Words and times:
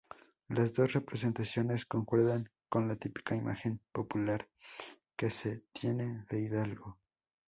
Las 0.47 0.73
dos 0.73 0.93
representaciones 0.93 1.85
concuerdan 1.85 2.49
con 2.69 2.87
la 2.87 2.95
típica 2.95 3.35
imagen 3.35 3.79
popular 3.91 4.49
que 5.15 5.29
se 5.29 5.57
tiene 5.73 6.25
de 6.27 6.41
Hidalgo. 6.41 6.97